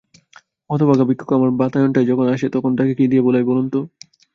[0.69, 3.79] হতভাগা ভিক্ষুক আমার বাতায়নটায় যখন আসে তখন তাকে কী দিয়ে ভোলাই বলুন তো!